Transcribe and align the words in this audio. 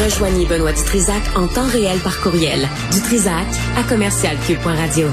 Rejoignez 0.00 0.46
Benoît 0.46 0.72
Dutrisac 0.72 1.22
en 1.36 1.46
temps 1.46 1.66
réel 1.66 1.98
par 2.00 2.20
courriel. 2.20 2.68
Dutrisac 2.92 3.46
à 3.76 3.82
commercialcube.radio. 3.82 5.08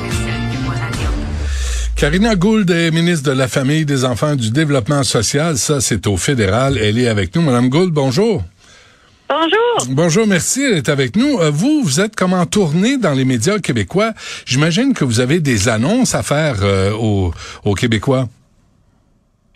Karina 1.96 2.36
Gould 2.36 2.72
est 2.72 2.92
ministre 2.92 3.30
de 3.30 3.36
la 3.36 3.50
Famille, 3.50 3.86
des 3.86 4.06
Enfants 4.06 4.34
et 4.34 4.38
du 4.38 4.52
Développement 4.52 5.04
social. 5.04 5.58
Ça, 5.58 5.82
c'est 5.82 6.08
au 6.08 6.16
fédéral. 6.16 6.78
Elle 6.78 6.98
est 6.98 7.10
avec 7.10 7.36
nous. 7.36 7.42
Madame 7.42 7.68
Gould, 7.68 7.92
bonjour. 7.92 8.42
Bonjour. 9.28 9.96
Bonjour, 9.96 10.26
merci. 10.26 10.64
Elle 10.64 10.78
est 10.78 10.90
avec 10.90 11.16
nous. 11.16 11.40
Euh, 11.40 11.52
vous, 11.52 11.84
vous 11.84 12.00
êtes 12.00 12.16
comment 12.16 12.46
tourné 12.46 12.98
dans 12.98 13.14
les 13.14 13.26
médias 13.26 13.60
québécois? 13.60 14.14
J'imagine 14.46 14.94
que 14.94 15.04
vous 15.04 15.20
avez 15.20 15.40
des 15.40 15.70
annonces 15.70 16.16
à 16.16 16.24
faire 16.24 16.56
euh, 16.64 16.94
aux, 16.94 17.76
Québécois. 17.76 18.28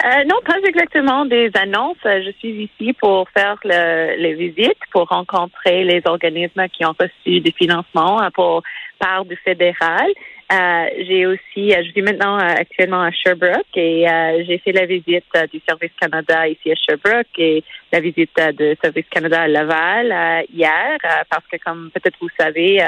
Euh, 0.06 0.24
non, 0.26 0.36
pas 0.46 0.58
exactement 0.66 1.26
des 1.26 1.50
annonces. 1.54 1.96
Je 2.04 2.32
suis 2.40 2.70
ici 2.70 2.92
pour 2.94 3.30
faire 3.30 3.58
les 3.64 4.34
visites, 4.34 4.80
pour 4.92 5.08
rencontrer 5.08 5.86
les 5.86 6.02
organismes 6.06 6.68
qui 6.70 6.86
ont 6.86 6.94
reçu 7.00 7.40
des 7.40 7.54
financements 7.54 8.20
pour 8.34 8.64
part 9.00 9.24
du 9.26 9.36
fédéral. 9.38 10.12
Euh, 10.52 10.86
j'ai 11.08 11.26
aussi, 11.26 11.74
euh, 11.74 11.82
je 11.84 11.92
suis 11.92 12.02
maintenant 12.02 12.38
euh, 12.38 12.44
actuellement 12.44 13.02
à 13.02 13.12
Sherbrooke 13.12 13.76
et 13.76 14.06
j'ai 14.46 14.58
fait 14.60 14.74
la 14.74 14.86
visite 14.86 15.26
du 15.52 15.62
Service 15.68 15.92
Canada 16.00 16.48
ici 16.48 16.72
à 16.72 16.76
Sherbrooke 16.76 17.40
et 17.40 17.64
la 17.92 18.00
visite 18.02 18.36
de 18.36 18.76
Service 18.84 19.06
Canada 19.10 19.44
à 19.44 19.48
Laval 19.48 20.46
hier 20.54 20.98
parce 21.30 21.46
que 21.52 21.58
comme 21.64 21.90
peut-être 21.92 22.18
vous 22.22 22.30
savez, 22.38 22.84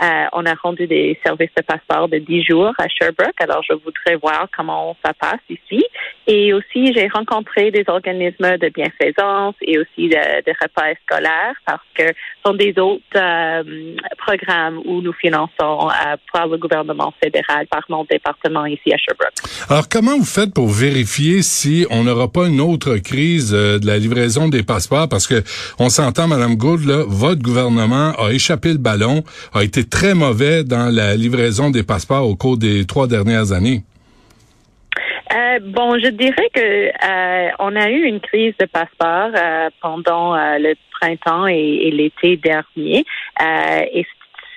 on 0.00 0.44
a 0.44 0.54
rendu 0.54 0.86
des 0.86 1.18
services 1.24 1.50
de 1.56 1.62
passeport 1.62 2.08
de 2.08 2.18
10 2.18 2.44
jours 2.44 2.72
à 2.78 2.88
Sherbrooke. 2.88 3.40
Alors 3.40 3.62
je 3.62 3.74
voudrais 3.74 4.16
voir 4.16 4.48
comment 4.56 4.96
ça 5.04 5.12
passe 5.14 5.40
ici. 5.48 5.84
Et 6.26 6.52
aussi 6.52 6.92
j'ai 6.94 7.08
rencontré 7.08 7.70
des 7.70 7.84
organismes 7.86 8.58
de 8.58 8.68
bienfaisance 8.68 9.54
et 9.62 9.78
aussi 9.78 10.08
de, 10.08 10.44
de 10.44 10.52
repas 10.60 10.94
scolaires 11.04 11.54
parce 11.64 11.82
que 11.94 12.06
ce 12.06 12.12
sont 12.44 12.54
des 12.54 12.74
autres 12.78 13.64
programmes 14.18 14.80
où 14.84 15.00
nous 15.00 15.12
finançons 15.12 15.88
pour 16.32 16.46
le 16.46 16.58
gouvernement 16.58 17.12
fédéral 17.22 17.66
par 17.68 17.82
mon 17.88 18.04
département 18.04 18.66
ici 18.66 18.92
à 18.92 18.96
Sherbrooke. 18.98 19.32
Alors, 19.68 19.88
comment 19.88 20.16
vous 20.16 20.24
faites 20.24 20.52
pour 20.52 20.68
vérifier 20.68 21.42
si 21.42 21.86
on 21.90 22.04
n'aura 22.04 22.28
pas 22.30 22.46
une 22.46 22.60
autre 22.60 22.96
crise 22.98 23.52
euh, 23.54 23.78
de 23.78 23.86
la 23.86 23.98
livraison 23.98 24.48
des 24.48 24.62
passeports? 24.62 25.08
Parce 25.08 25.26
que 25.26 25.42
on 25.78 25.88
s'entend, 25.88 26.28
Madame 26.28 26.56
Gould, 26.56 26.84
là, 26.84 27.04
votre 27.06 27.42
gouvernement 27.42 28.12
a 28.18 28.30
échappé 28.30 28.72
le 28.72 28.78
ballon, 28.78 29.22
a 29.54 29.64
été 29.64 29.84
très 29.90 30.14
mauvais 30.14 30.64
dans 30.64 30.94
la 30.94 31.14
livraison 31.16 31.70
des 31.70 31.82
passeports 31.82 32.28
au 32.28 32.36
cours 32.36 32.56
des 32.56 32.86
trois 32.86 33.06
dernières 33.06 33.52
années. 33.52 33.82
Euh, 35.34 35.58
bon, 35.60 35.98
je 35.98 36.08
dirais 36.08 36.48
que 36.54 36.60
euh, 36.60 37.50
on 37.58 37.74
a 37.76 37.90
eu 37.90 38.04
une 38.04 38.20
crise 38.20 38.54
de 38.58 38.66
passeport 38.66 39.30
pendant 39.82 40.34
le 40.34 40.74
printemps 40.98 41.46
et, 41.46 41.80
et 41.82 41.90
l'été 41.90 42.36
dernier, 42.36 43.04
et 43.40 44.06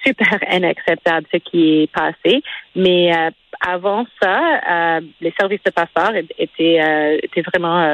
super 0.05 0.39
inacceptable 0.51 1.25
ce 1.31 1.37
qui 1.37 1.83
est 1.83 1.91
passé. 1.91 2.41
Mais 2.75 3.15
euh, 3.15 3.29
avant 3.65 4.05
ça, 4.21 4.39
euh, 4.69 5.01
les 5.21 5.33
services 5.37 5.61
de 5.65 5.71
passeport 5.71 6.11
étaient, 6.37 6.81
euh, 6.81 7.17
étaient 7.21 7.41
vraiment 7.41 7.85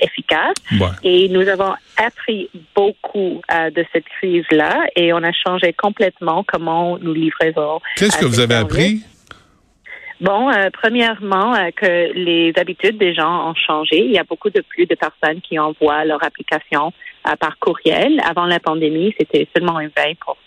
efficaces. 0.00 0.56
Et 1.02 1.28
nous 1.28 1.48
avons 1.48 1.74
appris 1.96 2.50
beaucoup 2.74 3.40
de 3.50 3.84
cette 3.92 4.04
crise-là 4.18 4.86
et 4.94 5.12
on 5.12 5.22
a 5.22 5.32
changé 5.32 5.72
complètement 5.72 6.44
comment 6.46 6.98
nous 6.98 7.14
livrons. 7.14 7.80
Qu'est-ce 7.96 8.18
que 8.18 8.26
vous 8.26 8.40
avez 8.40 8.54
appris? 8.54 9.02
Bon, 10.20 10.50
premièrement, 10.72 11.54
que 11.76 12.12
les 12.14 12.52
habitudes 12.56 12.96
des 12.96 13.14
gens 13.14 13.50
ont 13.50 13.54
changé. 13.54 14.04
Il 14.04 14.12
y 14.12 14.18
a 14.18 14.24
beaucoup 14.24 14.48
de 14.48 14.62
plus 14.62 14.86
de 14.86 14.94
personnes 14.94 15.42
qui 15.42 15.58
envoient 15.58 16.04
leur 16.06 16.24
application 16.24 16.92
par 17.38 17.58
courriel. 17.58 18.20
Avant 18.24 18.46
la 18.46 18.58
pandémie, 18.58 19.14
c'était 19.18 19.46
seulement 19.54 19.76
un 19.76 19.88
20 19.88 19.92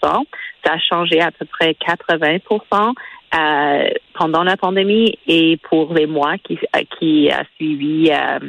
Ça 0.01 0.73
a 0.73 0.79
changé 0.79 1.21
à 1.21 1.31
peu 1.31 1.45
près 1.45 1.75
80% 1.87 2.93
euh, 3.35 3.89
pendant 4.15 4.43
la 4.43 4.57
pandémie 4.57 5.17
et 5.27 5.57
pour 5.69 5.93
les 5.93 6.07
mois 6.07 6.37
qui, 6.39 6.57
qui 6.97 7.29
a 7.29 7.43
suivi 7.55 8.09
euh, 8.11 8.39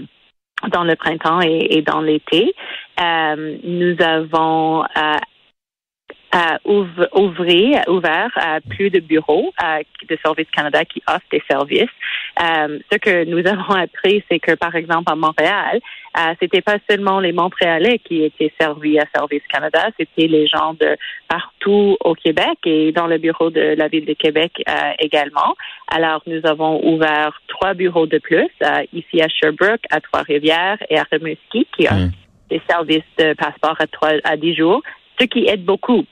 dans 0.69 0.84
le 0.84 0.97
printemps 0.97 1.41
et, 1.41 1.82
dans 1.82 2.00
l'été. 2.00 2.54
Euh, 3.00 3.56
nous 3.64 3.97
avons 4.00 4.82
euh, 4.82 5.16
ouvrir, 6.64 7.82
ouvert 7.88 8.30
à 8.36 8.60
plus 8.60 8.91
de 8.91 9.00
bureaux 9.00 9.52
de 10.08 10.18
Service 10.24 10.48
Canada 10.50 10.84
qui 10.84 11.02
offrent 11.08 11.26
des 11.30 11.42
services. 11.50 11.91
Euh, 12.41 12.78
ce 12.91 12.98
que 12.98 13.24
nous 13.24 13.46
avons 13.46 13.74
appris, 13.74 14.22
c'est 14.30 14.38
que, 14.38 14.54
par 14.54 14.74
exemple, 14.74 15.10
à 15.10 15.16
Montréal, 15.16 15.80
euh, 16.19 16.34
c'était 16.40 16.60
pas 16.60 16.78
seulement 16.88 17.20
les 17.20 17.32
Montréalais 17.32 17.98
qui 17.98 18.24
étaient 18.24 18.52
servis 18.60 18.98
à 18.98 19.04
Service 19.14 19.42
Canada, 19.48 19.90
c'était 19.98 20.26
les 20.26 20.46
gens 20.46 20.74
de 20.74 20.96
partout 21.28 21.96
au 22.04 22.14
Québec 22.14 22.58
et 22.64 22.92
dans 22.92 23.06
le 23.06 23.19
bureau 23.19 23.50
de 23.50 23.74
la 23.76 23.88
ville 23.88 24.06
de 24.06 24.14
Québec 24.14 24.62
euh, 24.69 24.72
également. 24.98 25.54
Alors, 25.88 26.22
nous 26.26 26.40
avons 26.44 26.84
ouvert 26.84 27.40
trois 27.48 27.74
bureaux 27.74 28.06
de 28.06 28.19
plus, 28.19 28.48
euh, 28.62 28.82
ici 28.92 29.22
à 29.22 29.28
Sherbrooke, 29.28 29.84
à 29.90 30.00
Trois-Rivières 30.00 30.78
et 30.88 30.98
à 30.98 31.04
Rimouski, 31.10 31.66
qui 31.76 31.88
ont 31.88 31.94
mmh. 31.94 32.12
des 32.50 32.62
services 32.69 33.02
de 33.19 33.34
passeport 33.34 33.76
à, 33.78 33.86
trois, 33.86 34.12
à 34.24 34.36
10 34.36 34.56
jours, 34.56 34.82
ce 35.19 35.26
qui 35.26 35.46
aide 35.46 35.64
beaucoup 35.64 36.04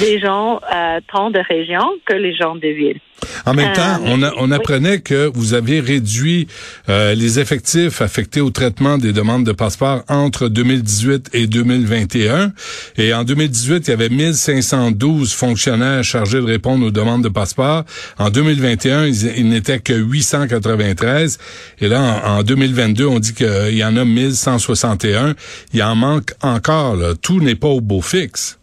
des 0.00 0.20
gens 0.20 0.60
euh, 0.74 1.00
tant 1.12 1.30
de 1.30 1.40
régions 1.48 1.90
que 2.06 2.14
les 2.14 2.34
gens 2.34 2.54
de 2.54 2.68
ville. 2.68 3.00
En 3.46 3.54
même 3.54 3.72
temps, 3.72 4.00
euh, 4.06 4.30
on, 4.38 4.50
apprenait 4.50 5.00
que 5.00 5.30
vous 5.34 5.54
avez 5.54 5.80
réduit 5.80 6.46
euh, 6.88 7.14
les 7.14 7.38
effectifs 7.38 8.02
affectés 8.02 8.40
au 8.40 8.50
traitement 8.50 8.98
des 8.98 9.12
demandes 9.12 9.44
de 9.44 9.52
passeport 9.52 10.02
entre 10.08 10.48
2018 10.48 11.30
et 11.32 11.46
2021. 11.46 12.52
Et 12.96 13.14
en 13.14 13.24
2018, 13.24 13.88
il 13.88 13.90
y 13.90 13.94
avait 13.94 14.08
1512 14.08 15.32
fonctionnaires 15.32 16.04
chargés 16.04 16.40
de 16.40 16.46
répondre 16.46 16.86
aux 16.86 16.90
demandes 16.90 17.24
de 17.24 17.28
passeport. 17.28 17.84
En 18.18 18.30
2021, 18.30 19.06
il, 19.06 19.48
n'était 19.48 19.78
que 19.78 19.94
893. 19.94 21.38
Et 21.80 21.88
là, 21.88 22.22
en, 22.26 22.42
2022, 22.42 23.06
on 23.06 23.18
dit 23.18 23.34
qu'il 23.34 23.76
y 23.76 23.84
en 23.84 23.96
a 23.96 24.04
1161. 24.04 25.34
Il 25.72 25.82
en 25.82 25.96
manque 25.96 26.32
encore. 26.42 26.96
Tout 27.22 27.40
n'est 27.40 27.54
pas 27.54 27.68
au 27.68 27.80
beau 27.80 28.00
fixe. 28.00 28.58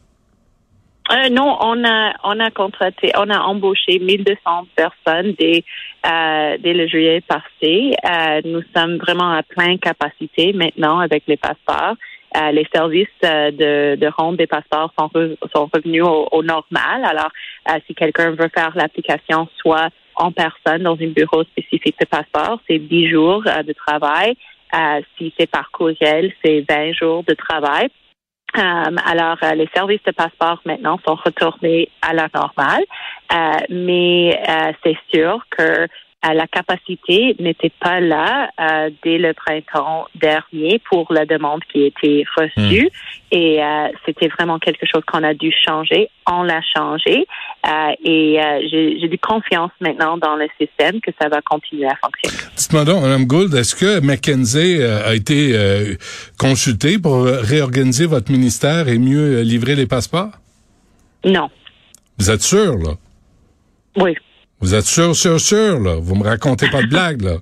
Euh, 1.12 1.30
non, 1.30 1.58
on 1.60 1.84
a 1.84 2.14
on 2.24 2.40
a 2.40 2.52
contraté, 2.52 3.12
on 3.18 3.30
a 3.30 3.40
embauché 3.40 4.00
1200 4.00 4.68
personnes 4.76 5.34
dès 5.38 5.66
euh, 6.06 6.58
dès 6.60 6.74
le 6.74 6.88
juillet 6.88 7.22
passé. 7.22 7.96
Euh, 8.06 8.42
nous 8.46 8.62
sommes 8.74 8.98
vraiment 8.98 9.32
à 9.32 9.44
plein 9.44 9.78
capacité 9.78 10.54
maintenant 10.54 11.00
avec 11.00 11.24
les 11.28 11.36
passeports. 11.36 11.96
Euh, 12.38 12.52
les 12.52 12.66
services 12.74 13.08
euh, 13.26 13.52
de, 13.52 14.00
de 14.00 14.36
des 14.38 14.48
passeports 14.48 14.94
sont, 14.98 15.10
sont 15.54 15.70
revenus 15.74 16.04
au, 16.04 16.30
au, 16.32 16.44
normal. 16.44 17.04
Alors, 17.04 17.30
euh, 17.70 17.78
si 17.86 17.94
quelqu'un 17.94 18.32
veut 18.32 18.48
faire 18.48 18.72
l'application, 18.76 19.50
soit 19.58 19.90
en 20.16 20.32
personne 20.32 20.84
dans 20.84 20.96
un 20.96 21.08
bureau 21.08 21.44
spécifique 21.44 21.98
de 22.00 22.06
passeport, 22.06 22.62
c'est 22.70 22.80
10 22.80 23.10
jours 23.10 23.44
de 23.44 23.74
travail. 23.74 24.36
si 25.18 25.34
c'est 25.38 25.50
par 25.50 25.72
courriel, 25.72 26.32
c'est 26.44 26.64
20 26.70 26.94
jours 26.94 27.24
de 27.28 27.34
travail. 27.34 27.90
Euh, 28.58 28.96
alors, 29.06 29.38
euh, 29.44 29.54
les 29.54 29.70
services 29.74 30.04
de 30.04 30.12
passeport 30.12 30.60
maintenant 30.66 31.00
sont 31.06 31.16
retournés 31.16 31.90
à 32.02 32.14
la 32.14 32.28
normale, 32.34 32.84
euh, 33.32 33.58
mais 33.70 34.42
c'est 34.84 34.98
sûr 35.14 35.46
que 35.50 35.88
la 36.24 36.46
capacité 36.48 37.36
n'était 37.40 37.72
pas 37.80 38.00
là 38.00 38.50
euh, 38.60 38.92
dès 39.04 39.18
le 39.18 39.34
printemps 39.34 40.06
dernier 40.16 40.80
pour 40.90 41.12
la 41.12 41.26
demande 41.26 41.62
qui 41.72 41.84
a 41.84 41.86
été 41.88 42.26
reçue. 42.36 42.86
Hmm. 42.86 43.36
Et 43.36 43.64
euh, 43.64 43.88
c'était 44.06 44.28
vraiment 44.28 44.60
quelque 44.60 44.86
chose 44.86 45.02
qu'on 45.12 45.24
a 45.24 45.34
dû 45.34 45.52
changer. 45.66 46.10
On 46.30 46.44
l'a 46.44 46.62
changé. 46.76 47.26
Euh, 47.66 47.92
et 48.04 48.40
j'ai 48.70 49.08
du 49.08 49.18
confiance 49.18 49.72
maintenant 49.80 50.18
dans 50.18 50.36
le 50.36 50.48
système 50.60 51.02
que 51.02 51.12
ça 51.20 51.28
va 51.30 51.42
continuer 51.42 51.88
à 51.88 51.96
fonctionner. 52.04 52.38
Dites-moi 52.56 52.86
donc, 52.86 53.02
Mme 53.02 53.26
Gould, 53.26 53.54
est-ce 53.56 53.76
que 53.76 54.00
McKenzie 54.00 54.84
a 54.84 55.16
été 55.16 55.56
consulté 56.38 57.00
pour 57.00 57.24
réorganiser 57.24 58.06
votre 58.06 58.32
ministère 58.32 58.88
et 58.88 59.00
mieux 59.00 59.42
livrer 59.42 59.76
les 59.76 59.88
passeports? 59.88 60.34
Non. 61.24 61.50
Vous 62.18 62.30
êtes 62.30 62.42
sûr, 62.42 62.78
là? 62.78 62.92
Oui. 63.96 64.16
Vous 64.62 64.76
êtes 64.76 64.86
sûr, 64.86 65.16
sûr, 65.16 65.40
sûr, 65.40 65.80
là? 65.80 65.96
Vous 66.00 66.16
me 66.16 66.24
racontez 66.24 66.70
pas 66.70 66.82
de 66.82 66.88
blague, 66.88 67.22
là. 67.22 67.38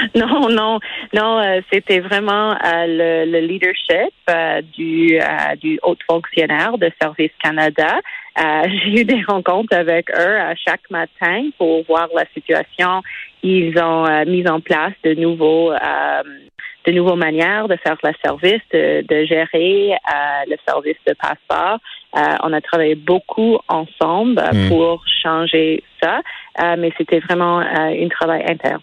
Non, 0.14 0.48
non, 0.48 0.78
non. 1.12 1.40
Euh, 1.40 1.60
c'était 1.72 2.00
vraiment 2.00 2.52
euh, 2.52 3.24
le, 3.26 3.40
leadership 3.40 4.14
euh, 4.28 4.62
du 4.76 5.18
du 5.60 5.78
haut 5.82 5.96
fonctionnaire 6.08 6.78
de 6.78 6.90
Service 7.00 7.32
Canada. 7.42 8.00
J'ai 8.36 9.00
eu 9.00 9.04
des 9.04 9.22
rencontres 9.26 9.76
avec 9.76 10.10
eux 10.10 10.38
chaque 10.66 10.88
matin 10.90 11.50
pour 11.58 11.84
voir 11.84 12.08
la 12.14 12.24
situation. 12.32 13.02
Ils 13.42 13.76
ont 13.78 14.06
mis 14.24 14.46
en 14.48 14.60
place 14.60 14.94
de 15.04 15.14
nouveaux 15.14 15.72
de 16.86 16.92
nouvelles 16.92 17.18
manières 17.18 17.68
de 17.68 17.76
faire 17.76 17.96
le 18.02 18.12
service, 18.24 18.62
de, 18.72 19.04
de 19.06 19.24
gérer 19.26 19.94
le 20.46 20.56
service 20.66 20.96
de 21.06 21.14
passeport. 21.14 21.78
on 22.42 22.52
a 22.52 22.60
travaillé 22.62 22.94
beaucoup 22.94 23.58
ensemble 23.68 24.40
hmm. 24.40 24.68
pour 24.68 25.04
changer 25.22 25.82
ça, 26.02 26.20
mais 26.76 26.92
c'était 26.98 27.20
vraiment 27.20 27.58
un 27.58 28.08
travail 28.08 28.44
interne. 28.48 28.80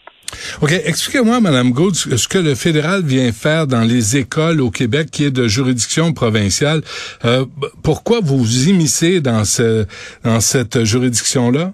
OK. 0.61 0.71
Expliquez-moi, 0.71 1.39
Madame 1.39 1.71
Gould, 1.71 1.95
ce 1.95 2.27
que 2.27 2.37
le 2.37 2.55
fédéral 2.55 3.01
vient 3.03 3.31
faire 3.31 3.67
dans 3.67 3.81
les 3.81 4.17
écoles 4.17 4.61
au 4.61 4.69
Québec 4.69 5.09
qui 5.11 5.25
est 5.25 5.31
de 5.31 5.47
juridiction 5.47 6.13
provinciale. 6.13 6.81
Euh, 7.25 7.45
pourquoi 7.83 8.19
vous 8.21 8.37
vous 8.37 8.69
immiscez 8.69 9.21
dans, 9.21 9.45
ce, 9.45 9.85
dans 10.23 10.39
cette 10.39 10.83
juridiction-là? 10.83 11.71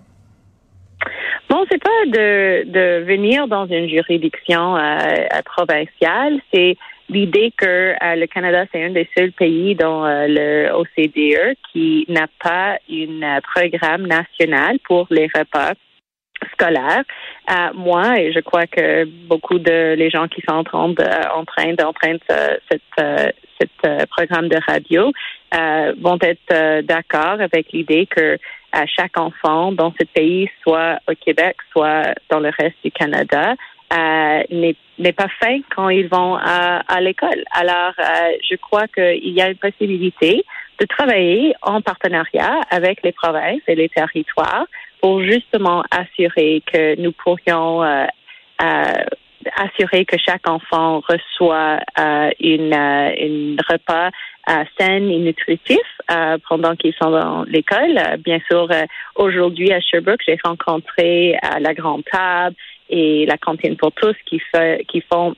Bon, 1.49 1.65
c'est 1.69 1.81
pas 1.81 2.05
de, 2.07 2.69
de 2.69 3.05
venir 3.05 3.47
dans 3.47 3.67
une 3.67 3.87
juridiction 3.89 4.75
euh, 4.77 5.07
provinciale, 5.45 6.39
c'est 6.53 6.77
l'idée 7.09 7.53
que 7.55 7.65
euh, 7.65 8.15
le 8.15 8.27
Canada, 8.27 8.65
c'est 8.71 8.83
un 8.83 8.91
des 8.91 9.07
seuls 9.15 9.31
pays 9.31 9.75
dans 9.75 10.05
euh, 10.05 10.25
le 10.27 10.71
OCDE 10.73 11.55
qui 11.71 12.05
n'a 12.09 12.27
pas 12.41 12.77
un 12.89 13.41
programme 13.41 14.07
national 14.07 14.79
pour 14.85 15.07
les 15.09 15.29
repas 15.33 15.73
scolaires. 16.53 17.03
moi, 17.73 18.19
et 18.19 18.33
je 18.33 18.39
crois 18.39 18.67
que 18.67 19.05
beaucoup 19.27 19.59
de 19.59 19.93
les 19.93 20.09
gens 20.09 20.27
qui 20.27 20.41
sont 20.41 20.55
en 20.55 20.63
train 20.63 20.89
de, 20.89 21.33
en 21.33 21.45
train 21.45 21.73
d'emprunter 21.73 22.25
cette, 22.69 23.33
cette 23.57 24.09
programme 24.09 24.49
de 24.49 24.57
radio 24.67 25.11
vont 26.01 26.17
être 26.21 26.81
d'accord 26.81 27.39
avec 27.39 27.71
l'idée 27.71 28.07
que 28.07 28.37
à 28.73 28.85
chaque 28.87 29.17
enfant 29.17 29.71
dans 29.71 29.93
ce 29.97 30.05
pays, 30.05 30.49
soit 30.63 30.97
au 31.07 31.13
Québec, 31.13 31.55
soit 31.71 32.13
dans 32.29 32.39
le 32.39 32.49
reste 32.49 32.75
du 32.83 32.91
Canada, 32.91 33.55
euh, 33.93 34.43
n'est 34.49 35.13
pas 35.13 35.27
fait 35.41 35.61
quand 35.75 35.89
ils 35.89 36.07
vont 36.07 36.35
à, 36.35 36.81
à 36.87 37.01
l'école. 37.01 37.43
Alors, 37.51 37.93
euh, 37.99 38.31
je 38.49 38.55
crois 38.55 38.87
qu'il 38.87 39.29
y 39.29 39.41
a 39.41 39.49
une 39.49 39.57
possibilité 39.57 40.43
de 40.79 40.85
travailler 40.85 41.53
en 41.61 41.81
partenariat 41.81 42.59
avec 42.69 43.03
les 43.03 43.11
provinces 43.11 43.61
et 43.67 43.75
les 43.75 43.89
territoires 43.89 44.65
pour 45.01 45.21
justement 45.21 45.83
assurer 45.91 46.63
que 46.71 46.99
nous 46.99 47.11
pourrions 47.11 47.83
euh, 47.83 48.05
euh 48.61 49.03
assurer 49.57 50.05
que 50.05 50.17
chaque 50.17 50.47
enfant 50.47 51.01
reçoit 51.07 51.79
euh, 51.99 52.29
une, 52.39 52.73
une 52.73 53.57
repas 53.67 54.09
euh, 54.49 54.63
saine 54.79 55.09
et 55.09 55.19
nutritif 55.19 55.79
euh, 56.11 56.37
pendant 56.47 56.75
qu'ils 56.75 56.93
sont 56.93 57.11
dans 57.11 57.43
l'école. 57.43 57.97
Euh, 57.97 58.17
bien 58.17 58.39
sûr, 58.49 58.67
euh, 58.71 58.85
aujourd'hui 59.15 59.71
à 59.71 59.79
Sherbrooke, 59.79 60.21
j'ai 60.25 60.37
rencontré 60.43 61.37
la 61.59 61.73
grande 61.73 62.03
table 62.05 62.55
et 62.93 63.25
la 63.25 63.37
cantine 63.37 63.75
pour 63.75 63.91
tous 63.91 64.15
qui, 64.25 64.39
fait, 64.39 64.85
qui 64.87 65.01
font 65.01 65.35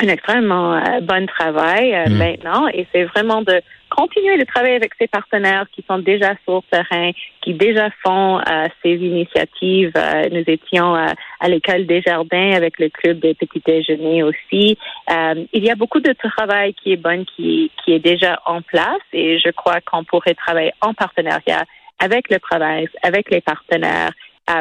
un 0.00 0.08
extrêmement 0.08 0.80
bon 1.02 1.26
travail 1.26 1.94
mm. 2.08 2.12
maintenant 2.16 2.68
et 2.68 2.86
c'est 2.92 3.04
vraiment 3.04 3.42
de 3.42 3.60
continuer 3.90 4.36
de 4.36 4.44
travailler 4.44 4.76
avec 4.76 4.92
ses 5.00 5.06
partenaires 5.06 5.66
qui 5.72 5.84
sont 5.88 5.98
déjà 5.98 6.34
sur 6.44 6.56
le 6.56 6.70
terrain, 6.70 7.10
qui 7.42 7.54
déjà 7.54 7.88
font 8.04 8.38
euh, 8.38 8.66
ces 8.82 8.94
initiatives. 8.94 9.92
Euh, 9.96 10.28
nous 10.30 10.44
étions 10.46 10.94
euh, 10.96 11.06
à 11.40 11.48
l'école 11.48 11.86
des 11.86 12.02
jardins 12.02 12.52
avec 12.52 12.78
le 12.78 12.88
club 12.88 13.20
des 13.20 13.34
petits 13.34 13.62
déjeuners 13.64 14.22
aussi. 14.22 14.76
il 15.08 15.64
y 15.64 15.70
a 15.70 15.76
beaucoup 15.76 16.00
de 16.00 16.12
travail 16.12 16.74
qui 16.74 16.92
est 16.92 16.96
bon, 16.96 17.24
qui, 17.24 17.70
qui 17.84 17.92
est 17.92 17.98
déjà 17.98 18.40
en 18.46 18.62
place 18.62 19.06
et 19.12 19.38
je 19.38 19.50
crois 19.50 19.80
qu'on 19.80 20.04
pourrait 20.04 20.34
travailler 20.34 20.72
en 20.80 20.94
partenariat 20.94 21.64
avec 21.98 22.28
le 22.30 22.38
province, 22.38 22.90
avec 23.02 23.30
les 23.30 23.40
partenaires 23.40 24.10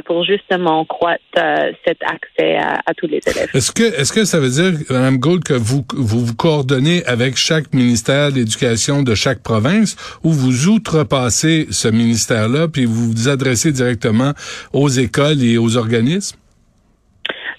pour 0.06 0.24
justement 0.24 0.86
croître 0.86 1.24
euh, 1.38 1.72
cet 1.86 2.02
accès 2.04 2.58
à, 2.58 2.94
tous 2.98 3.08
les 3.08 3.22
élèves. 3.26 3.50
Est-ce 3.54 3.72
que 3.72 3.84
est-ce 3.84 4.12
que 4.12 4.26
ça 4.26 4.40
veut 4.40 4.50
dire, 4.50 4.74
Mme 4.90 5.18
Gould, 5.18 5.44
que 5.44 5.54
vous, 5.54 5.86
vous 5.96 6.26
vous 6.26 6.36
coordonnez 6.36 7.06
avec 7.06 7.36
chaque 7.36 7.74
ministère 7.74 8.32
de 8.32 8.38
l'Éducation 8.38 9.04
de 9.04 9.16
chaque 9.16 9.44
province 9.44 9.96
ou 10.24 10.32
vous 10.32 10.68
outrepassez 10.68 11.68
ce 11.70 11.88
ministère-là 11.88 12.68
puis 12.68 12.86
vous 12.86 13.12
vous 13.12 13.30
adressez 13.30 13.72
directement 13.72 14.34
aux 14.74 14.90
écoles 14.90 15.44
et 15.44 15.58
aux 15.58 15.78
organismes? 15.78 16.38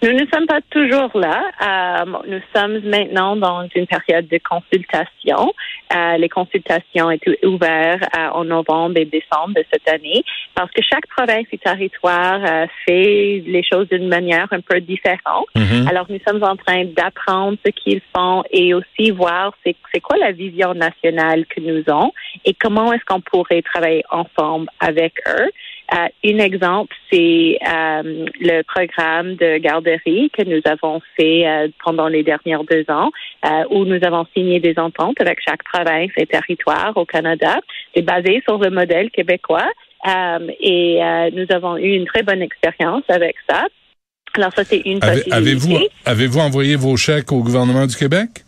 Nous 0.03 0.13
ne 0.13 0.27
sommes 0.33 0.47
pas 0.47 0.61
toujours 0.71 1.11
là. 1.15 1.43
Euh, 1.63 2.05
nous 2.29 2.41
sommes 2.55 2.81
maintenant 2.89 3.37
dans 3.37 3.67
une 3.75 3.87
période 3.87 4.29
de 4.29 4.39
consultation. 4.49 5.53
Euh, 5.95 6.17
les 6.19 6.29
consultations 6.29 7.11
étaient 7.11 7.39
ouvertes 7.45 8.03
euh, 8.17 8.29
en 8.29 8.45
novembre 8.45 8.99
et 8.99 9.05
décembre 9.05 9.55
de 9.55 9.65
cette 9.73 9.89
année 9.89 10.23
parce 10.55 10.71
que 10.71 10.83
chaque 10.83 11.07
province 11.09 11.47
et 11.53 11.59
territoire 11.59 12.41
fait 12.87 13.43
les 13.47 13.63
choses 13.63 13.89
d'une 13.89 14.09
manière 14.09 14.47
un 14.51 14.61
peu 14.61 14.81
différente. 14.81 15.47
Mm-hmm. 15.55 15.89
Alors, 15.89 16.07
nous 16.09 16.21
sommes 16.27 16.43
en 16.43 16.57
train 16.57 16.85
d'apprendre 16.85 17.57
ce 17.65 17.71
qu'ils 17.71 18.01
font 18.15 18.43
et 18.51 18.75
aussi 18.75 19.11
voir 19.11 19.53
c'est, 19.65 19.77
c'est 19.93 20.01
quoi 20.01 20.17
la 20.19 20.33
vision 20.33 20.75
nationale 20.75 21.47
que 21.47 21.61
nous 21.61 21.83
avons 21.87 22.13
et 22.45 22.55
comment 22.55 22.93
est-ce 22.93 23.05
qu'on 23.05 23.21
pourrait 23.21 23.63
travailler 23.63 24.05
ensemble 24.11 24.69
avec 24.81 25.15
eux. 25.29 25.51
Euh, 25.95 26.09
un 26.25 26.39
exemple, 26.39 26.95
c'est 27.13 27.59
euh, 27.67 28.27
le 28.41 28.63
programme 28.63 29.37
de 29.37 29.59
garderie 29.59 30.31
que 30.37 30.43
nous 30.43 30.61
avons 30.65 31.01
fait 31.17 31.47
euh, 31.47 31.69
pendant 31.85 32.09
les 32.09 32.25
dernières 32.25 32.65
deux 32.65 32.85
ans, 32.89 33.11
où 33.71 33.85
nous 33.85 34.03
avons 34.03 34.27
signé 34.35 34.59
des 34.59 34.75
ententes 34.79 35.21
avec 35.21 35.39
chaque 35.47 35.63
province 35.63 36.11
et 36.17 36.27
territoire 36.27 36.93
au 36.97 37.05
Canada. 37.05 37.61
C'est 37.95 38.03
basé 38.03 38.43
sur 38.47 38.59
le 38.59 38.71
modèle 38.71 39.11
québécois 39.11 39.69
et 40.61 41.01
nous 41.33 41.47
avons 41.51 41.77
eu 41.77 41.95
une 41.95 42.07
très 42.07 42.23
bonne 42.23 42.43
expérience 42.43 43.05
avec 43.09 43.37
ça. 43.49 43.67
Alors 44.35 44.53
ça, 44.55 44.65
c'est 44.65 44.81
une 44.85 44.99
possibilité. 44.99 45.33
Avez-vous 45.33 45.79
avez-vous 46.05 46.41
envoyé 46.41 46.77
vos 46.77 46.97
chèques 46.97 47.31
au 47.31 47.43
gouvernement 47.43 47.87
du 47.87 47.95
Québec? 47.95 48.46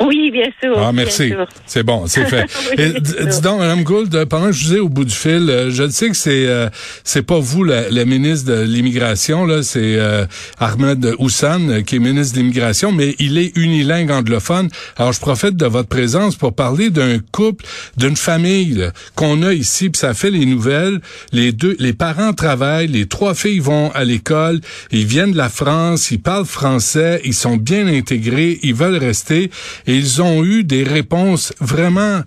Oui, 0.00 0.30
bien 0.30 0.50
sûr. 0.62 0.78
Ah, 0.78 0.92
merci. 0.92 1.32
C'est 1.64 1.82
bon, 1.82 2.06
c'est 2.06 2.24
fait. 2.26 2.46
dis 2.76 3.40
donc, 3.40 3.60
Mme 3.60 3.82
Gould, 3.82 4.24
pendant 4.26 4.46
que 4.46 4.52
je 4.52 4.66
vous 4.66 4.74
ai 4.74 4.80
au 4.80 4.88
bout 4.88 5.04
du 5.04 5.14
fil, 5.14 5.48
euh, 5.48 5.70
je 5.70 5.88
sais 5.88 6.10
que 6.10 6.16
c'est 6.16 6.46
euh, 6.46 6.68
c'est 7.02 7.22
pas 7.22 7.38
vous, 7.38 7.64
la, 7.64 8.04
ministre 8.04 8.50
de 8.52 8.60
l'Immigration, 8.60 9.46
là, 9.46 9.62
c'est 9.62 9.96
euh, 9.96 10.26
Ahmed 10.58 11.14
Houssan, 11.18 11.82
qui 11.82 11.96
est 11.96 11.98
ministre 11.98 12.34
de 12.34 12.40
l'Immigration, 12.40 12.92
mais 12.92 13.14
il 13.18 13.38
est 13.38 13.56
unilingue 13.56 14.10
anglophone. 14.10 14.68
Alors, 14.96 15.12
je 15.12 15.20
profite 15.20 15.56
de 15.56 15.66
votre 15.66 15.88
présence 15.88 16.36
pour 16.36 16.54
parler 16.54 16.90
d'un 16.90 17.18
couple, 17.32 17.64
d'une 17.96 18.16
famille 18.16 18.90
qu'on 19.14 19.42
a 19.42 19.54
ici, 19.54 19.88
puis 19.88 19.98
ça 19.98 20.12
fait 20.12 20.30
les 20.30 20.44
nouvelles. 20.44 21.00
Les 21.32 21.52
deux, 21.52 21.74
les 21.78 21.94
parents 21.94 22.34
travaillent, 22.34 22.88
les 22.88 23.06
trois 23.06 23.34
filles 23.34 23.60
vont 23.60 23.90
à 23.92 24.04
l'école, 24.04 24.60
ils 24.90 25.06
viennent 25.06 25.32
de 25.32 25.36
la 25.38 25.48
France, 25.48 26.10
ils 26.10 26.20
parlent 26.20 26.44
français, 26.44 27.20
ils 27.24 27.34
sont 27.34 27.56
bien 27.56 27.86
intégrés, 27.86 28.58
ils 28.62 28.74
veulent 28.74 28.98
rester 28.98 29.50
ils 29.86 30.22
ont 30.22 30.44
eu 30.44 30.64
des 30.64 30.82
réponses 30.82 31.52
vraiment 31.60 32.22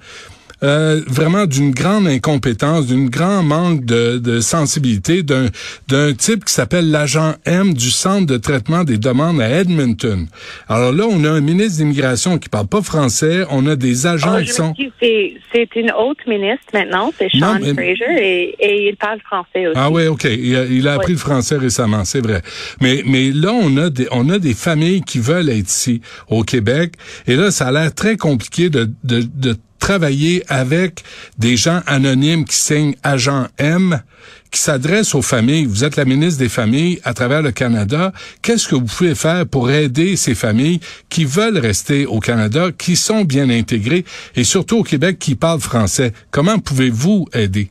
euh, 0.63 1.01
vraiment 1.07 1.45
d'une 1.45 1.71
grande 1.71 2.07
incompétence, 2.07 2.87
d'une 2.87 3.09
grand 3.09 3.43
manque 3.43 3.85
de, 3.85 4.17
de 4.17 4.39
sensibilité 4.39 5.23
d'un 5.23 5.47
d'un 5.87 6.13
type 6.13 6.45
qui 6.45 6.53
s'appelle 6.53 6.91
l'agent 6.91 7.35
M 7.45 7.73
du 7.73 7.89
Centre 7.89 8.25
de 8.25 8.37
traitement 8.37 8.83
des 8.83 8.97
demandes 8.97 9.41
à 9.41 9.49
Edmonton. 9.49 10.27
Alors 10.67 10.91
là, 10.91 11.05
on 11.09 11.23
a 11.23 11.29
un 11.29 11.41
ministre 11.41 11.77
d'immigration 11.77 12.37
qui 12.37 12.49
parle 12.49 12.67
pas 12.67 12.81
français, 12.81 13.45
on 13.49 13.65
a 13.67 13.75
des 13.75 14.07
agents 14.07 14.37
oh, 14.39 14.41
qui 14.41 14.51
sont... 14.51 14.73
C'est 15.01 15.75
une 15.75 15.91
autre 15.91 16.21
ministre 16.27 16.65
maintenant, 16.73 17.11
c'est 17.17 17.29
Sean 17.31 17.59
Fraser, 17.59 18.05
et, 18.17 18.55
et, 18.59 18.89
il 18.89 18.95
parle 18.97 19.19
français 19.21 19.67
aussi. 19.67 19.75
Ah 19.75 19.89
oui, 19.89 20.07
OK. 20.07 20.25
Il 20.25 20.55
a, 20.55 20.65
il 20.65 20.87
a 20.87 20.93
appris 20.93 21.13
le 21.13 21.17
français 21.17 21.57
récemment, 21.57 22.05
c'est 22.05 22.21
vrai. 22.21 22.41
Mais, 22.81 23.01
mais 23.05 23.31
là, 23.31 23.51
on 23.53 23.75
a, 23.77 23.89
des, 23.89 24.07
on 24.11 24.29
a 24.29 24.37
des 24.39 24.53
familles 24.53 25.01
qui 25.01 25.19
veulent 25.19 25.49
être 25.49 25.69
ici, 25.69 26.01
au 26.27 26.43
Québec, 26.43 26.93
et 27.27 27.35
là, 27.35 27.51
ça 27.51 27.67
a 27.67 27.71
l'air 27.71 27.93
très 27.93 28.17
compliqué 28.17 28.69
de, 28.69 28.89
de, 29.03 29.21
de 29.21 29.55
travailler 29.79 30.43
avec 30.47 31.03
des 31.37 31.57
gens 31.57 31.81
anonymes 31.87 32.45
qui 32.45 32.55
signent 32.55 32.95
agent 33.03 33.47
M, 33.57 34.01
qui 34.51 34.59
s'adressent 34.59 35.15
aux 35.15 35.21
familles. 35.21 35.65
Vous 35.65 35.83
êtes 35.83 35.95
la 35.95 36.05
ministre 36.05 36.41
des 36.41 36.49
Familles 36.49 36.99
à 37.03 37.13
travers 37.13 37.41
le 37.41 37.51
Canada. 37.51 38.11
Qu'est-ce 38.41 38.67
que 38.67 38.75
vous 38.75 38.85
pouvez 38.85 39.15
faire 39.15 39.45
pour 39.47 39.71
aider 39.71 40.15
ces 40.15 40.35
familles 40.35 40.79
qui 41.09 41.25
veulent 41.25 41.57
rester 41.57 42.05
au 42.05 42.19
Canada, 42.19 42.67
qui 42.77 42.95
sont 42.95 43.23
bien 43.23 43.49
intégrées 43.49 44.05
et 44.35 44.43
surtout 44.43 44.79
au 44.79 44.83
Québec 44.83 45.17
qui 45.19 45.35
parlent 45.35 45.59
français? 45.59 46.11
Comment 46.31 46.59
pouvez-vous 46.59 47.27
aider? 47.33 47.69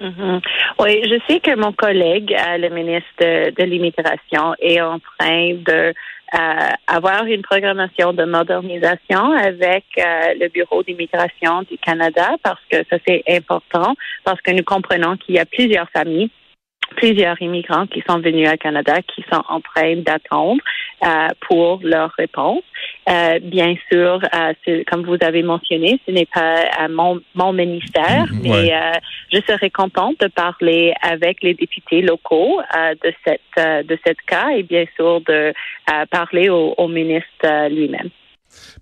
Mm-hmm. 0.00 0.40
Oui, 0.78 1.02
je 1.04 1.18
sais 1.26 1.40
que 1.40 1.56
mon 1.58 1.72
collègue, 1.72 2.34
euh, 2.34 2.58
le 2.58 2.68
ministre 2.68 3.08
de 3.18 3.64
l'immigration, 3.64 4.54
est 4.60 4.80
en 4.80 4.98
train 4.98 5.54
de 5.54 5.94
euh, 6.34 6.70
avoir 6.88 7.24
une 7.26 7.42
programmation 7.42 8.12
de 8.12 8.24
modernisation 8.24 9.32
avec 9.32 9.84
euh, 9.98 10.34
le 10.40 10.48
Bureau 10.48 10.82
d'immigration 10.82 11.62
du 11.62 11.78
Canada 11.78 12.36
parce 12.42 12.60
que 12.70 12.78
ça 12.90 12.96
c'est 13.06 13.22
important 13.28 13.94
parce 14.24 14.40
que 14.40 14.50
nous 14.50 14.64
comprenons 14.64 15.16
qu'il 15.16 15.36
y 15.36 15.38
a 15.38 15.46
plusieurs 15.46 15.88
familles 15.90 16.30
plusieurs 16.96 17.40
immigrants 17.42 17.86
qui 17.86 18.02
sont 18.08 18.20
venus 18.20 18.48
au 18.48 18.56
Canada 18.56 19.02
qui 19.02 19.24
sont 19.32 19.42
en 19.48 19.60
train 19.60 19.96
d'attendre 19.96 20.60
euh, 21.04 21.28
pour 21.48 21.80
leur 21.82 22.12
réponse. 22.18 22.62
Euh, 23.08 23.38
bien 23.40 23.74
sûr, 23.90 24.20
euh, 24.34 24.82
comme 24.90 25.04
vous 25.04 25.16
avez 25.20 25.42
mentionné, 25.42 26.00
ce 26.06 26.12
n'est 26.12 26.26
pas 26.26 26.62
euh, 26.80 26.88
mon, 26.90 27.20
mon 27.34 27.52
ministère, 27.52 28.26
mm-hmm. 28.26 28.40
mais 28.42 28.72
je 29.32 29.38
serais 29.46 29.70
contente 29.70 30.16
de 30.20 30.28
parler 30.28 30.92
avec 31.02 31.42
les 31.42 31.54
députés 31.54 32.02
locaux 32.02 32.60
de 33.04 33.12
cette 33.24 33.86
de 33.86 33.98
cette 34.04 34.20
cas 34.22 34.50
et 34.50 34.62
bien 34.62 34.84
sûr 34.96 35.20
de 35.22 35.52
parler 36.10 36.48
au, 36.48 36.74
au 36.76 36.88
ministre 36.88 37.68
lui-même. 37.68 38.10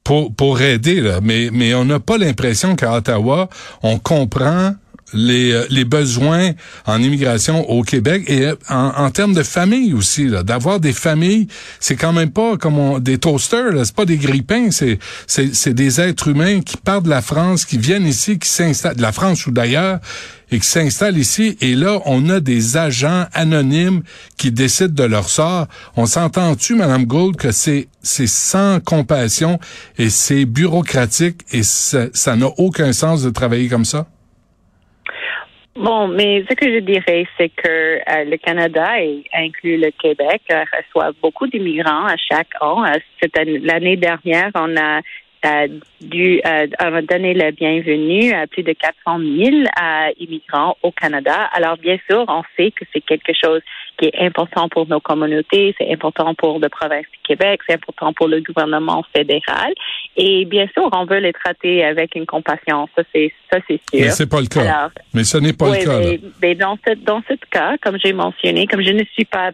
Pour, 0.05 0.35
pour 0.35 0.61
aider, 0.61 1.01
là, 1.01 1.21
mais, 1.23 1.49
mais 1.53 1.75
on 1.75 1.85
n'a 1.85 2.01
pas 2.01 2.19
l'impression 2.19 2.77
qu'à 2.77 2.93
Ottawa, 2.93 3.49
on 3.83 3.99
comprend 3.99 4.73
les, 5.15 5.53
euh, 5.53 5.67
les 5.71 5.85
besoins 5.85 6.53
en 6.87 7.03
immigration 7.03 7.69
au 7.71 7.83
Québec 7.83 8.25
et 8.29 8.51
en, 8.69 8.93
en 8.97 9.11
termes 9.11 9.35
de 9.35 9.43
famille 9.43 9.95
aussi, 9.95 10.27
d'avoir 10.45 10.81
des 10.81 10.93
familles, 10.93 11.49
c'est 11.81 11.97
quand 11.97 12.13
même 12.13 12.31
pas 12.31 12.57
comme 12.57 13.01
des 13.01 13.19
toasters, 13.19 13.73
c'est 13.85 13.95
pas 13.95 14.05
des 14.05 14.19
grippins, 14.19 14.71
c'est, 14.71 14.99
c'est, 15.27 15.55
c'est 15.55 15.75
des 15.75 16.01
êtres 16.01 16.29
humains 16.29 16.61
qui 16.61 16.77
partent 16.77 17.05
de 17.05 17.11
la 17.11 17.23
France, 17.23 17.65
qui 17.65 17.79
viennent 17.79 18.07
ici, 18.07 18.39
qui 18.39 18.49
s'installent, 18.49 18.97
de 18.97 19.03
la 19.03 19.13
France 19.13 19.47
ou 19.47 19.51
d'ailleurs, 19.51 20.01
et 20.51 20.61
qui 20.61 20.67
s'installent 20.67 21.19
ici. 21.19 21.57
Et 21.61 21.75
là, 21.75 22.01
on 22.05 22.29
a 22.29 22.41
des 22.41 22.77
agents 22.77 23.27
anonymes 23.33 24.03
qui 24.37 24.53
décident 24.53 24.95
de 24.95 25.09
leur 25.09 25.29
sort. 25.29 25.67
On 25.97 26.07
s'entend-tu, 26.07 26.75
Madame 26.75 27.07
Gould, 27.07 27.37
que 27.37 27.51
c'est 27.51 27.89
c'est 28.03 28.27
sans 28.27 28.81
compassion 28.81 29.59
et 29.97 30.11
c'est 30.11 30.45
bureaucratique 30.45 31.41
et 31.53 31.63
ça 31.63 32.37
n'a 32.37 32.49
aucun 32.59 32.93
sens 32.93 33.23
de 33.23 33.31
travailler 33.31 33.69
comme 33.69 33.87
ça? 33.87 34.07
Bon, 35.77 36.07
mais 36.07 36.45
ce 36.49 36.55
que 36.55 36.73
je 36.73 36.79
dirais, 36.79 37.27
c'est 37.37 37.49
que 37.49 37.69
euh, 37.69 38.25
le 38.25 38.37
Canada, 38.37 39.03
et 39.03 39.25
inclut 39.35 39.77
le 39.77 39.91
Québec, 39.91 40.43
euh, 40.53 40.63
reçoit 40.73 41.11
beaucoup 41.21 41.49
d'immigrants 41.49 42.07
à 42.07 42.17
chaque 42.17 42.53
an. 42.61 42.85
Euh, 42.85 42.99
l'année 43.61 43.97
dernière, 43.97 44.53
on 44.55 44.77
a 44.77 45.01
dû 46.01 46.41
euh, 46.47 47.03
donner 47.03 47.35
la 47.35 47.51
bienvenue 47.51 48.33
à 48.33 48.47
plus 48.47 48.63
de 48.63 48.73
400 48.73 49.19
000 49.19 49.65
immigrants 50.19 50.77
au 50.83 50.93
Canada. 50.93 51.51
Alors, 51.53 51.77
bien 51.77 51.99
sûr, 52.09 52.25
on 52.29 52.43
sait 52.57 52.71
que 52.71 52.85
c'est 52.93 53.03
quelque 53.03 53.33
chose 53.35 53.61
qui 53.99 54.07
est 54.07 54.19
important 54.19 54.69
pour 54.69 54.89
nos 54.89 55.01
communautés, 55.01 55.75
c'est 55.79 55.93
important 55.93 56.35
pour 56.35 56.59
la 56.59 56.69
province 56.69 57.07
du 57.13 57.19
Québec, 57.23 57.61
c'est 57.67 57.75
important 57.75 58.13
pour 58.13 58.29
le 58.29 58.41
gouvernement 58.41 59.05
fédéral. 59.15 59.73
Et 60.17 60.45
bien 60.45 60.67
sûr, 60.73 60.89
on 60.93 61.05
veut 61.05 61.19
les 61.19 61.33
traiter 61.33 61.85
avec 61.85 62.15
une 62.15 62.27
compassion. 62.27 62.89
Ça, 62.97 63.03
c'est 63.15 63.33
ça, 63.51 63.59
c'est 63.69 63.81
sûr. 63.91 64.05
Mais 64.05 64.11
c'est 64.11 64.29
pas 64.29 64.41
le 64.41 64.47
cas. 64.47 64.91
mais 65.13 65.25
ce 65.25 65.39
n'est 65.39 65.53
pas 65.53 65.77
le 65.77 65.85
cas. 65.85 66.29
Mais, 66.43 66.55
dans 66.55 66.79
ce 66.87 66.95
dans 66.95 67.23
ce 67.29 67.35
cas, 67.51 67.77
comme 67.83 67.99
j'ai 68.03 68.13
mentionné, 68.13 68.67
comme 68.67 68.83
je 68.83 68.93
ne 68.93 69.05
suis 69.13 69.25
pas 69.25 69.53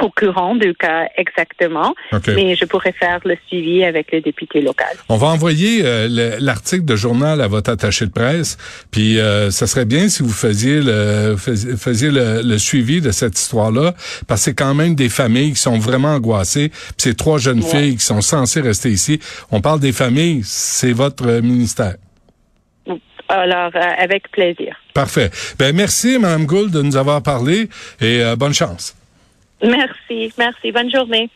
au 0.00 0.10
courant 0.10 0.54
du 0.54 0.74
cas 0.74 1.06
exactement, 1.16 1.94
mais 2.28 2.56
je 2.56 2.64
pourrais 2.64 2.92
faire 2.92 3.20
le 3.24 3.36
suivi 3.46 3.84
avec 3.84 4.12
le 4.12 4.20
député 4.20 4.60
local. 4.60 4.96
On 5.08 5.16
va 5.16 5.28
envoyer 5.28 5.82
euh, 5.84 6.36
l'article 6.40 6.84
de 6.84 6.96
journal 6.96 7.40
à 7.40 7.46
votre 7.46 7.70
attaché 7.70 8.06
de 8.06 8.10
presse, 8.10 8.56
puis 8.90 9.18
euh, 9.18 9.50
ça 9.50 9.66
serait 9.66 9.84
bien 9.84 10.08
si 10.08 10.22
vous 10.22 10.32
faisiez 10.32 10.80
le 10.80 11.36
faisiez 11.36 12.10
le, 12.10 12.58
suivi 12.58 13.00
de 13.00 13.10
cette 13.10 13.38
histoire-là, 13.38 13.94
parce 14.26 14.40
que 14.40 14.44
c'est 14.44 14.54
quand 14.54 14.74
même 14.74 14.94
des 14.94 15.08
familles 15.08 15.52
qui 15.52 15.60
sont 15.60 15.78
vraiment 15.78 16.14
angoissées. 16.14 16.68
Puis 16.68 16.94
c'est 16.98 17.16
trois 17.16 17.38
jeunes 17.38 17.62
filles 17.62 17.96
qui 17.96 18.04
sont 18.04 18.20
censées 18.20 18.60
rester 18.60 18.90
ici. 18.90 19.20
On 19.50 19.60
parle 19.60 19.80
des 19.80 19.92
familles, 19.92 20.42
c'est 20.44 20.92
votre 20.92 21.40
ministère. 21.40 21.94
Alors, 23.28 23.70
euh, 23.74 23.80
avec 23.98 24.30
plaisir. 24.30 24.76
Parfait. 24.92 25.30
Ben 25.58 25.74
merci, 25.74 26.18
Mme 26.18 26.46
Gould, 26.46 26.70
de 26.70 26.82
nous 26.82 26.96
avoir 26.96 27.22
parlé 27.22 27.68
et 28.00 28.22
bonne 28.36 28.54
chance. 28.54 28.94
Merci, 29.62 30.32
merci. 30.36 30.72
Bonne 30.72 30.90
journée. 30.90 31.30